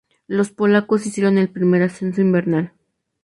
Los 0.25 0.49
polacos 0.49 1.05
hicieron 1.05 1.37
el 1.37 1.51
primer 1.51 1.83
ascenso 1.83 2.21
invernal. 2.21 2.73